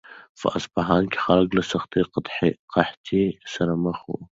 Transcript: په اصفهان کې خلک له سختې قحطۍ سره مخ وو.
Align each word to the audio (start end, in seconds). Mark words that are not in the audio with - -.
په 0.39 0.47
اصفهان 0.57 1.03
کې 1.11 1.19
خلک 1.25 1.49
له 1.57 1.63
سختې 1.71 1.99
قحطۍ 2.73 3.25
سره 3.53 3.73
مخ 3.85 3.97
وو. 4.07 4.19